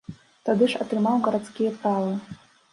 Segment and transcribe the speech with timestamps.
[0.49, 2.19] Тады ж атрымаў гарадскія правы.